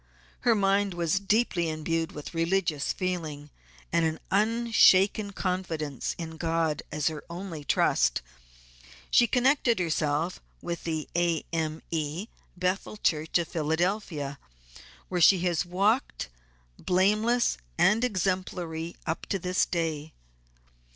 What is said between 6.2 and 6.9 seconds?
God